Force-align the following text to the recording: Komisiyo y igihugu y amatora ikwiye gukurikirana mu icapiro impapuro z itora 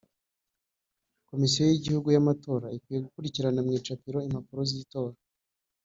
Komisiyo 1.29 1.61
y 1.65 1.75
igihugu 1.79 2.07
y 2.11 2.17
amatora 2.23 2.67
ikwiye 2.77 2.99
gukurikirana 3.05 3.59
mu 3.65 3.71
icapiro 3.79 4.17
impapuro 4.27 4.61
z 4.69 4.71
itora 4.83 5.17